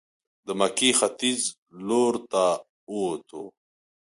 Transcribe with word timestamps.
د 0.45 0.47
مکې 0.59 0.89
ختیځ 0.99 1.41
لورته 1.87 2.45
ووتو. 2.91 3.43